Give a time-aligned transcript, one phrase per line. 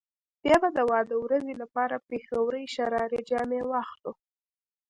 [0.43, 4.11] بيا به د واده ورځې لپاره پيښورۍ شراره جامې واخلو.